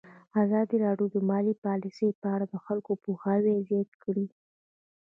[0.43, 4.25] ازادي راډیو د مالي پالیسي په اړه د خلکو پوهاوی زیات کړی.